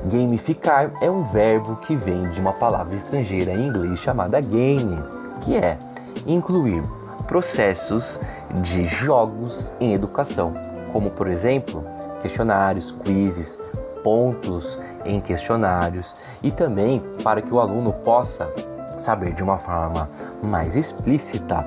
[0.04, 4.98] Gamificar é um verbo que vem de uma palavra estrangeira em inglês chamada game,
[5.42, 5.78] que é
[6.26, 6.82] incluir
[7.28, 8.20] processos
[8.64, 10.56] de jogos em educação,
[10.92, 11.86] como por exemplo,
[12.20, 13.60] questionários, quizzes,
[14.04, 18.52] pontos em questionários e também para que o aluno possa
[18.98, 20.10] saber de uma forma
[20.42, 21.66] mais explícita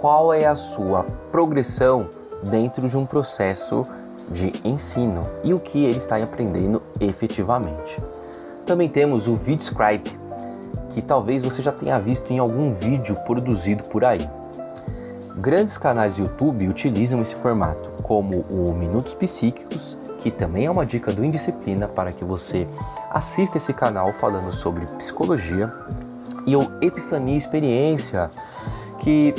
[0.00, 2.08] qual é a sua progressão
[2.42, 3.84] dentro de um processo
[4.30, 7.98] de ensino e o que ele está aprendendo efetivamente.
[8.64, 10.18] Também temos o VidScribe,
[10.90, 14.28] que talvez você já tenha visto em algum vídeo produzido por aí.
[15.36, 20.86] Grandes canais de YouTube utilizam esse formato, como o Minutos Psíquicos, que também é uma
[20.86, 22.66] dica do Indisciplina para que você
[23.10, 25.72] assista esse canal falando sobre psicologia,
[26.46, 28.30] e o Epifania Experiência,
[28.98, 29.34] que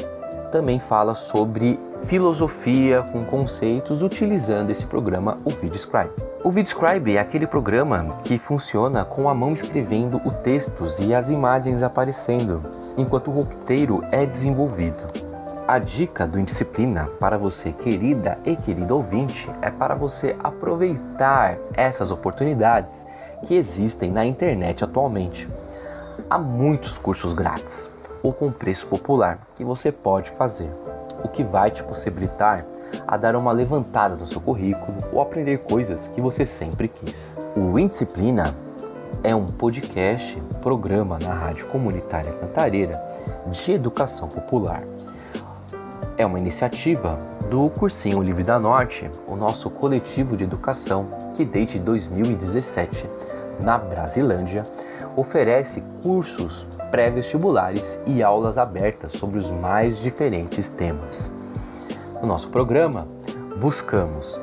[0.52, 6.12] também fala sobre filosofia com conceitos utilizando esse programa, o VidScribe.
[6.44, 11.30] O VidScribe é aquele programa que funciona com a mão escrevendo os textos e as
[11.30, 12.62] imagens aparecendo,
[12.98, 15.31] enquanto o roteiro é desenvolvido.
[15.68, 22.12] A dica do Indisciplina para você, querida e querido ouvinte, é para você aproveitar essas
[22.12, 23.06] oportunidades
[23.46, 25.48] que existem na internet atualmente.
[26.30, 27.90] Há muitos cursos grátis
[28.24, 30.70] ou com preço popular que você pode fazer
[31.24, 32.66] o que vai te possibilitar
[33.08, 37.38] a dar uma levantada no seu currículo ou aprender coisas que você sempre quis.
[37.56, 38.54] O Indisciplina
[39.24, 43.02] é um podcast, programa na Rádio Comunitária Cantareira
[43.52, 44.84] de Educação Popular.
[46.18, 47.18] É uma iniciativa
[47.50, 53.10] do Cursinho Livre da Norte, o nosso coletivo de educação que desde 2017,
[53.62, 54.64] na Brasilândia,
[55.16, 61.34] oferece cursos pré-vestibulares e aulas abertas sobre os mais diferentes temas.
[62.22, 63.08] No nosso programa,
[63.60, 64.40] buscamos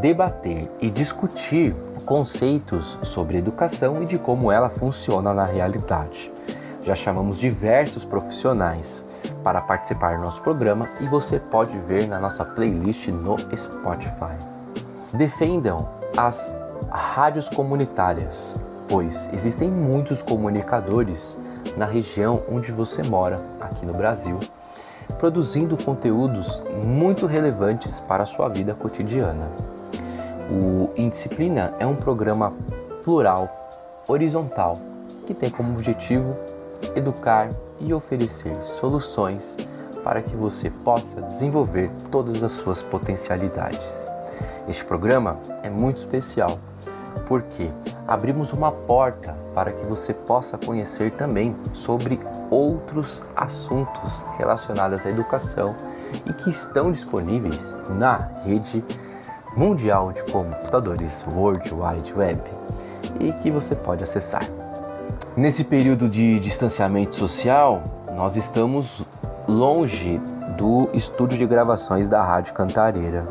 [0.00, 1.74] debater e discutir
[2.04, 6.32] conceitos sobre educação e de como ela funciona na realidade.
[6.82, 9.04] Já chamamos diversos profissionais
[9.42, 14.36] para participar do nosso programa e você pode ver na nossa playlist no Spotify.
[15.12, 16.52] Defendam as
[16.90, 18.54] rádios comunitárias,
[18.88, 21.38] pois existem muitos comunicadores
[21.76, 24.38] na região onde você mora, aqui no Brasil,
[25.18, 29.48] produzindo conteúdos muito relevantes para a sua vida cotidiana.
[30.50, 32.52] O Indisciplina é um programa
[33.02, 33.48] plural,
[34.06, 34.76] horizontal,
[35.26, 36.36] que tem como objetivo
[36.94, 37.48] educar
[37.80, 39.56] e oferecer soluções
[40.02, 44.10] para que você possa desenvolver todas as suas potencialidades.
[44.68, 46.58] Este programa é muito especial
[47.26, 47.70] porque
[48.06, 52.20] abrimos uma porta para que você possa conhecer também sobre
[52.50, 55.74] outros assuntos relacionados à educação
[56.26, 58.84] e que estão disponíveis na rede
[59.56, 62.42] mundial de computadores World Wide Web
[63.20, 64.63] e que você pode acessar.
[65.36, 67.82] Nesse período de distanciamento social,
[68.16, 69.04] nós estamos
[69.48, 70.20] longe
[70.56, 73.26] do estúdio de gravações da Rádio Cantareira.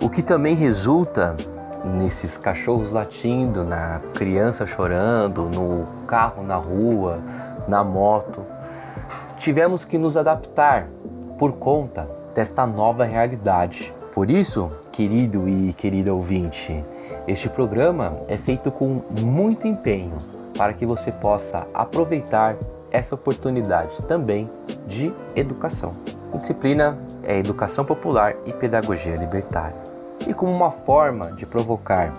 [0.00, 1.36] O que também resulta
[1.84, 7.18] nesses cachorros latindo, na criança chorando, no carro na rua,
[7.68, 8.44] na moto.
[9.38, 10.88] Tivemos que nos adaptar
[11.38, 13.92] por conta desta nova realidade.
[14.14, 16.82] Por isso, querido e querida ouvinte,
[17.26, 20.16] este programa é feito com muito empenho
[20.58, 22.56] para que você possa aproveitar
[22.90, 24.50] essa oportunidade também
[24.88, 25.94] de educação.
[26.34, 29.76] A disciplina é Educação Popular e Pedagogia Libertária.
[30.26, 32.12] E como uma forma de provocar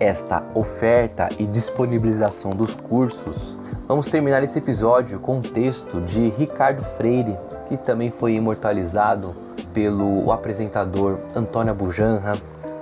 [0.00, 6.82] esta oferta e disponibilização dos cursos, vamos terminar esse episódio com um texto de Ricardo
[6.82, 7.38] Freire,
[7.68, 9.34] que também foi imortalizado
[9.72, 12.32] pelo apresentador Antônio Bujanra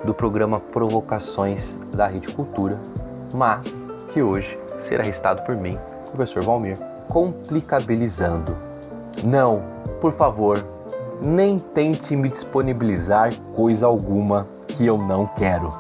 [0.04, 2.78] do programa Provocações da Rede Cultura,
[3.32, 3.66] mas
[4.12, 6.78] que hoje será restado por mim, professor Valmir,
[7.08, 8.56] complicabilizando.
[9.24, 9.62] Não,
[10.00, 10.64] por favor,
[11.24, 15.70] nem tente me disponibilizar coisa alguma que eu não quero.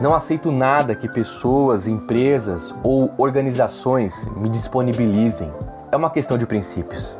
[0.00, 5.50] Não aceito nada que pessoas, empresas ou organizações me disponibilizem.
[5.90, 7.16] É uma questão de princípios.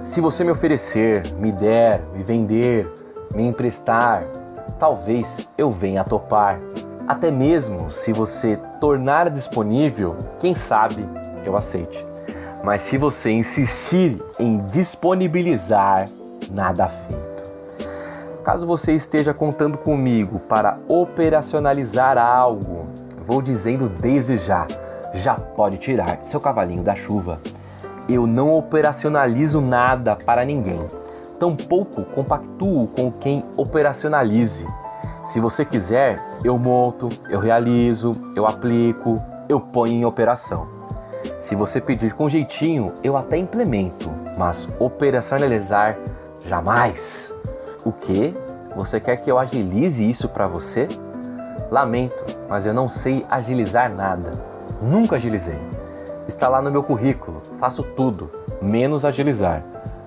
[0.00, 2.88] Se você me oferecer, me der, me vender,
[3.34, 4.24] me emprestar,
[4.78, 6.60] talvez eu venha a topar.
[7.06, 11.06] Até mesmo se você tornar disponível, quem sabe
[11.44, 12.04] eu aceite.
[12.62, 16.06] Mas se você insistir em disponibilizar,
[16.50, 17.24] nada feito.
[18.42, 22.86] Caso você esteja contando comigo para operacionalizar algo,
[23.26, 24.66] vou dizendo desde já,
[25.12, 27.38] já pode tirar seu cavalinho da chuva.
[28.08, 30.80] Eu não operacionalizo nada para ninguém.
[31.38, 34.66] Tampouco compactuo com quem operacionalize.
[35.24, 40.68] Se você quiser, eu monto, eu realizo, eu aplico, eu ponho em operação.
[41.40, 45.96] Se você pedir com jeitinho, eu até implemento, mas operacionalizar
[46.46, 47.34] jamais.
[47.84, 48.36] O que?
[48.76, 50.88] Você quer que eu agilize isso para você?
[51.70, 54.32] Lamento, mas eu não sei agilizar nada.
[54.82, 55.58] Nunca agilizei.
[56.28, 57.40] Está lá no meu currículo.
[57.58, 59.62] Faço tudo, menos agilizar.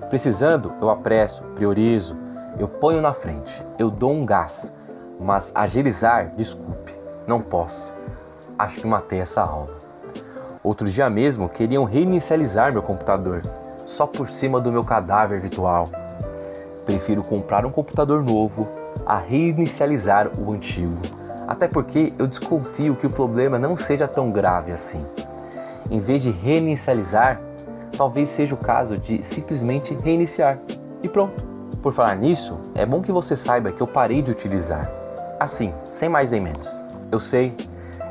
[0.08, 2.16] Precisando, eu apresso, priorizo,
[2.58, 4.72] eu ponho na frente, eu dou um gás.
[5.20, 6.94] Mas agilizar, desculpe,
[7.26, 7.94] não posso.
[8.58, 9.76] Acho que matei essa aula.
[10.62, 13.42] Outro dia mesmo queriam reinicializar meu computador,
[13.86, 15.84] só por cima do meu cadáver virtual.
[16.84, 18.68] Prefiro comprar um computador novo
[19.06, 21.00] a reinicializar o antigo.
[21.46, 25.04] Até porque eu desconfio que o problema não seja tão grave assim.
[25.90, 27.40] Em vez de reinicializar,
[27.96, 30.58] talvez seja o caso de simplesmente reiniciar.
[31.02, 31.42] E pronto.
[31.82, 34.97] Por falar nisso, é bom que você saiba que eu parei de utilizar.
[35.38, 36.80] Assim, sem mais nem menos.
[37.12, 37.54] Eu sei,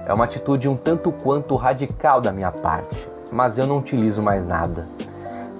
[0.05, 4.45] é uma atitude um tanto quanto radical da minha parte, mas eu não utilizo mais
[4.45, 4.87] nada.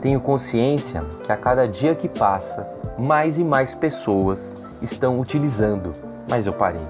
[0.01, 2.65] Tenho consciência que a cada dia que passa,
[2.97, 5.91] mais e mais pessoas estão utilizando,
[6.29, 6.87] mas eu parei.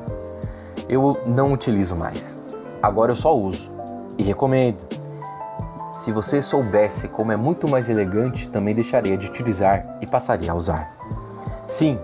[0.88, 2.38] Eu não utilizo mais.
[2.82, 3.72] Agora eu só uso
[4.18, 4.78] e recomendo.
[5.92, 10.56] Se você soubesse como é muito mais elegante, também deixaria de utilizar e passaria a
[10.56, 10.96] usar.
[11.66, 12.00] Sim,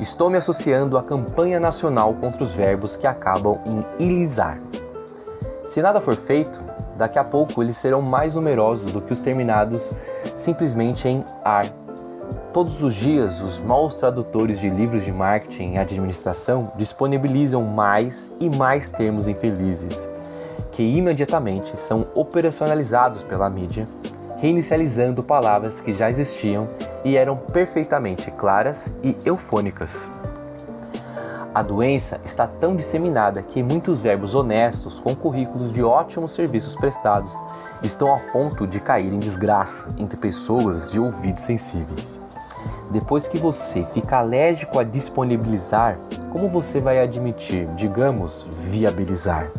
[0.00, 4.60] estou me associando à campanha nacional contra os verbos que acabam em ilizar.
[5.64, 6.60] Se nada for feito,
[6.96, 9.94] daqui a pouco eles serão mais numerosos do que os terminados
[10.34, 11.66] simplesmente em ar
[12.52, 18.48] Todos os dias, os maus tradutores de livros de marketing e administração disponibilizam mais e
[18.48, 20.08] mais termos infelizes,
[20.72, 23.86] que imediatamente são operacionalizados pela mídia,
[24.38, 26.68] reinicializando palavras que já existiam
[27.04, 30.08] e eram perfeitamente claras e eufônicas.
[31.54, 37.32] A doença está tão disseminada que muitos verbos honestos com currículos de ótimos serviços prestados
[37.82, 42.20] estão a ponto de cair em desgraça entre pessoas de ouvidos sensíveis.
[42.90, 45.98] Depois que você fica alérgico a disponibilizar,
[46.30, 49.50] como você vai admitir, digamos, viabilizar?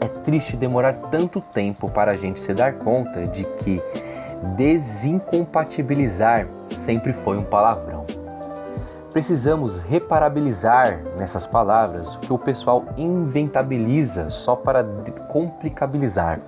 [0.00, 3.82] É triste demorar tanto tempo para a gente se dar conta de que
[4.56, 8.04] desincompatibilizar sempre foi um palavrão.
[9.12, 14.82] Precisamos reparabilizar nessas palavras o que o pessoal inventabiliza só para
[15.28, 16.40] complicabilizar.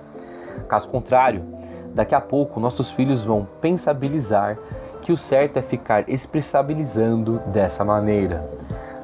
[0.67, 1.45] Caso contrário,
[1.93, 4.57] daqui a pouco nossos filhos vão pensabilizar
[5.01, 8.43] que o certo é ficar expressabilizando dessa maneira.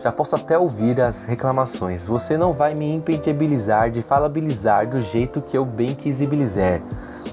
[0.03, 2.05] Já posso até ouvir as reclamações.
[2.05, 6.81] Você não vai me impedibilizar de falabilizar do jeito que eu bem quisibilizar.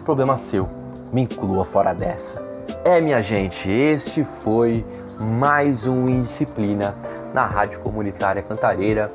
[0.05, 0.69] Problema seu.
[1.13, 2.41] Me inclua fora dessa.
[2.85, 4.87] É, minha gente, este foi
[5.19, 6.95] mais um Indisciplina
[7.35, 9.13] na Rádio Comunitária Cantareira,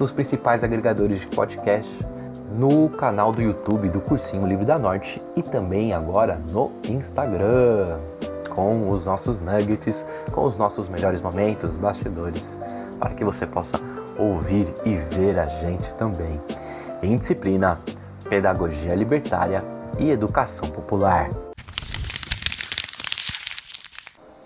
[0.00, 1.88] nos principais agregadores de podcast,
[2.58, 7.98] no canal do YouTube do Cursinho Livre da Norte e também agora no Instagram.
[8.50, 12.58] com os nossos nuggets, com os nossos melhores momentos, bastidores,
[12.98, 13.80] para que você possa
[14.18, 16.40] ouvir e ver a gente também.
[17.02, 17.78] Em disciplina,
[18.28, 19.62] pedagogia libertária
[19.98, 21.28] e educação popular.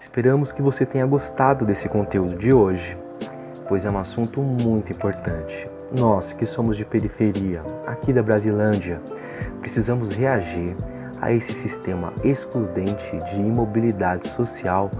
[0.01, 2.98] Esperamos que você tenha gostado desse conteúdo de hoje,
[3.68, 5.70] pois é um assunto muito importante.
[5.96, 9.01] Nós que somos de periferia, aqui da Brasilândia,
[9.61, 10.76] precisamos reagir
[11.20, 14.90] a esse sistema excludente de imobilidade social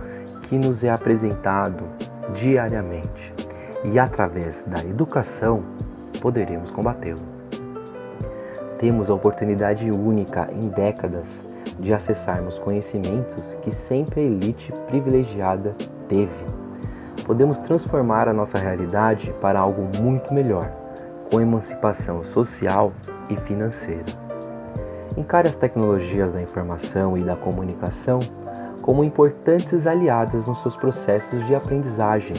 [0.49, 1.85] que nos é apresentado
[2.33, 3.35] diariamente
[3.85, 5.63] e através da educação
[6.21, 7.21] poderemos combatê-lo.
[8.79, 11.47] Temos a oportunidade única em décadas
[11.79, 15.75] de acessarmos conhecimentos que sempre a elite privilegiada
[16.09, 16.45] teve.
[17.27, 20.71] Podemos transformar a nossa realidade para algo muito melhor,
[21.31, 22.93] com emancipação social
[23.29, 24.05] e financeira.
[25.17, 28.19] Encare as tecnologias da informação e da comunicação
[28.83, 32.37] como importantes aliadas nos seus processos de aprendizagem.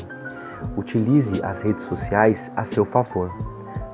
[0.78, 3.32] Utilize as redes sociais a seu favor.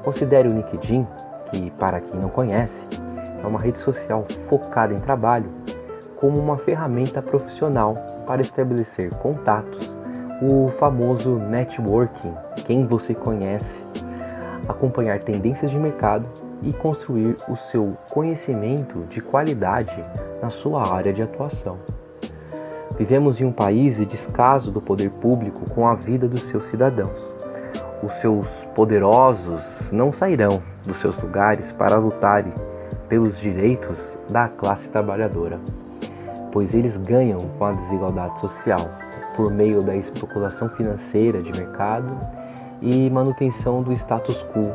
[0.03, 1.05] Considere o LinkedIn,
[1.51, 2.85] que, para quem não conhece,
[3.43, 5.49] é uma rede social focada em trabalho,
[6.15, 7.95] como uma ferramenta profissional
[8.25, 9.95] para estabelecer contatos,
[10.41, 12.33] o famoso networking,
[12.65, 13.81] quem você conhece,
[14.67, 16.25] acompanhar tendências de mercado
[16.61, 20.01] e construir o seu conhecimento de qualidade
[20.41, 21.77] na sua área de atuação.
[22.97, 27.17] Vivemos em um país de descaso do poder público com a vida dos seus cidadãos.
[28.01, 32.53] Os seus poderosos não sairão dos seus lugares para lutarem
[33.07, 35.59] pelos direitos da classe trabalhadora,
[36.51, 38.89] pois eles ganham com a desigualdade social
[39.35, 42.17] por meio da especulação financeira de mercado
[42.81, 44.71] e manutenção do status quo.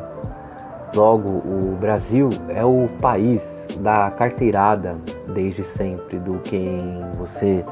[0.95, 4.95] Logo, o Brasil é o país da carteirada
[5.33, 6.77] desde sempre, do quem
[7.17, 7.65] você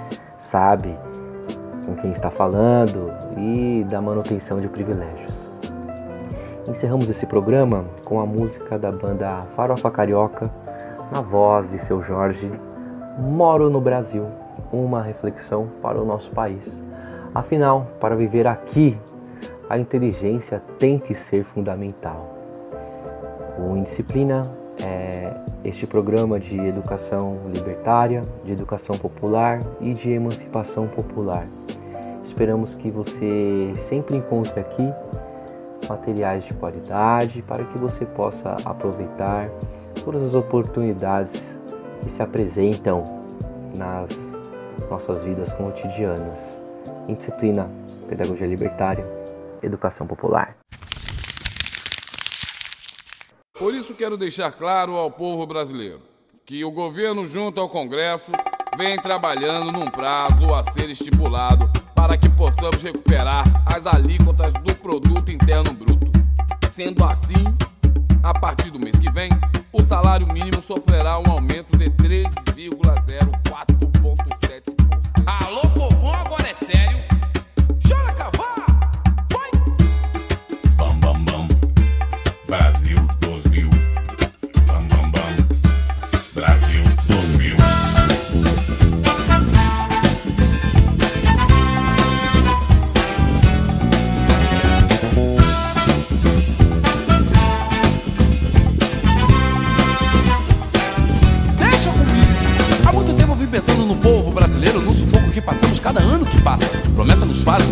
[0.52, 1.00] sabe
[1.86, 5.32] com quem está falando e da manutenção de privilégios.
[6.68, 10.52] Encerramos esse programa com a música da banda Farofa Carioca,
[11.10, 12.52] na voz de seu Jorge,
[13.18, 14.26] Moro no Brasil,
[14.74, 16.82] uma reflexão para o nosso país.
[17.34, 19.00] Afinal, para viver aqui,
[19.70, 22.38] a inteligência tem que ser fundamental.
[23.58, 24.42] O Indisciplina
[24.84, 25.34] é
[25.64, 31.46] este programa de educação libertária, de educação popular e de emancipação popular.
[32.24, 34.92] Esperamos que você sempre encontre aqui
[35.88, 39.50] materiais de qualidade para que você possa aproveitar
[40.04, 41.60] todas as oportunidades
[42.02, 43.04] que se apresentam
[43.76, 44.10] nas
[44.90, 46.60] nossas vidas cotidianas.
[47.08, 47.70] Em disciplina,
[48.08, 49.06] pedagogia libertária,
[49.62, 50.61] educação popular.
[53.62, 56.02] Por isso quero deixar claro ao povo brasileiro
[56.48, 58.32] que o governo junto ao Congresso
[58.76, 65.32] vem trabalhando num prazo a ser estipulado para que possamos recuperar as alíquotas do produto
[65.32, 66.12] interno bruto.
[66.72, 67.36] Sendo assim,
[68.24, 69.30] a partir do mês que vem,
[69.72, 74.74] o salário mínimo sofrerá um aumento de 3,04,7%.
[75.28, 77.00] Alô, povão, agora é sério.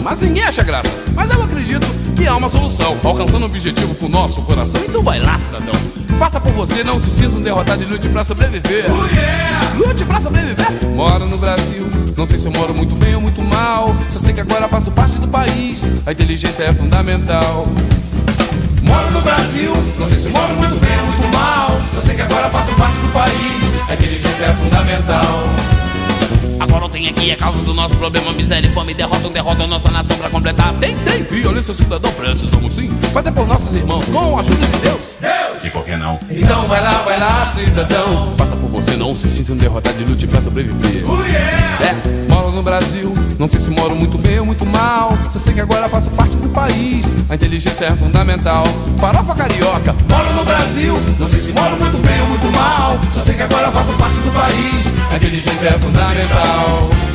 [0.10, 0.90] Mas ninguém acha graça.
[1.14, 1.86] Mas eu acredito
[2.16, 4.82] que há uma solução, alcançando o objetivo com o nosso coração.
[4.84, 5.76] Então vai lá, cidadão.
[6.18, 8.86] Faça por você, não se sinta um derrotado e lute pra sobreviver.
[9.78, 10.66] Lute pra sobreviver.
[10.96, 11.88] Moro no Brasil,
[12.18, 13.96] não sei se eu moro muito bem ou muito mal.
[14.10, 17.68] Só sei que agora faço parte do país, a inteligência é fundamental.
[18.82, 21.80] Moro no Brasil, não sei se moro muito bem ou muito mal.
[21.94, 25.79] Só sei que agora faço parte do país, a inteligência é fundamental.
[26.70, 28.94] Agora tenho aqui a causa do nosso problema, miséria e fome.
[28.94, 30.72] Derrotam, derrotam nossa nação pra completar.
[30.76, 35.18] Tem, tem Violência cidadão, precisamos sim fazer por nossos irmãos com a ajuda de Deus.
[35.64, 36.20] E por que não?
[36.30, 38.36] Então vai lá, vai lá, cidadão.
[38.38, 41.04] Faça por você, não se sinta um derrotado e lute pra sobreviver.
[41.82, 45.18] É, moro no Brasil, não sei se moro muito bem ou muito mal.
[45.30, 48.66] Só sei que agora faço parte do país, a inteligência é fundamental.
[49.00, 53.00] Farofa carioca, moro no Brasil, não sei se moro muito bem ou muito mal.
[53.14, 57.09] Só sei que agora faço parte do país, a inteligência é fundamental.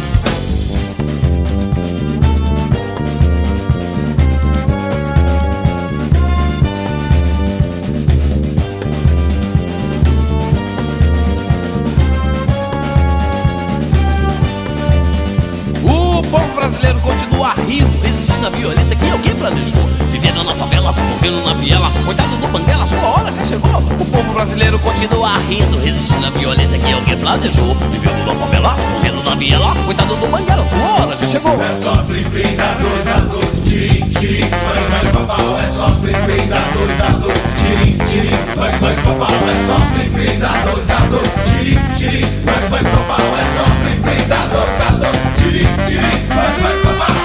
[27.25, 27.75] Planejou.
[27.91, 31.63] Vivendo na favela, morrendo na viela, coitado do banguelo, sua hora já chegou.
[31.63, 35.59] É só plim plim da dois, da dois, tirim, tirim, mãe, mãe, papau.
[35.59, 39.35] É só plim plim da dois, da dois, tirim, tirim, mãe, mãe, papau.
[39.49, 43.27] É só plim plim da dois, da dois, tirim, tirim, mãe, mãe, papau.
[43.41, 47.24] É só plim plim da dois, da dois, tirim, tirim, mãe, mãe, papau.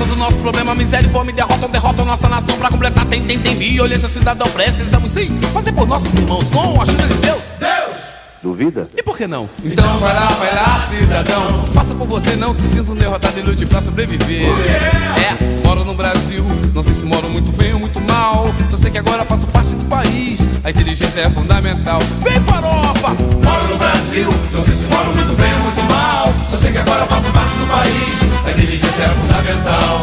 [0.00, 3.04] Causa do nosso problema, miséria e fome, derrota, derrota nossa nação pra completar.
[3.06, 7.14] Tem, tem, tem violência, cidadão, precisamos sim fazer por nossos irmãos com a ajuda de
[7.14, 7.52] Deus.
[8.42, 8.88] Duvida?
[8.96, 9.50] E por que não?
[9.62, 11.66] Então vai lá, vai lá, cidadão.
[11.74, 14.48] Faça por você, não se sinta um derrotado e lute pra sobreviver.
[14.48, 16.44] É, moro no Brasil,
[16.74, 18.52] não sei se moro muito bem ou muito mal.
[18.68, 22.00] Só sei que agora faço parte do país, a inteligência é fundamental.
[22.24, 23.10] Vem farofa!
[23.10, 26.34] Moro no Brasil, não sei se moro muito bem ou muito mal.
[26.50, 30.00] Só sei que agora faço parte do país, a inteligência é fundamental.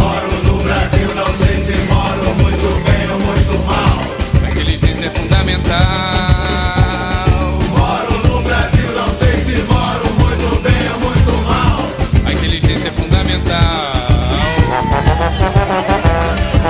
[0.00, 4.00] Moro no Brasil, não sei se moro muito bem ou muito mal.
[4.42, 5.76] A inteligência é fundamental.
[7.76, 11.84] Moro no Brasil, não sei se moro muito bem ou muito mal.
[12.24, 13.99] A inteligência é fundamental.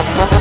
[0.01, 0.40] Ha ha ha.